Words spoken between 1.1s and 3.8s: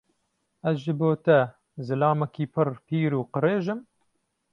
te zilamekî pir pîr û qirêj im?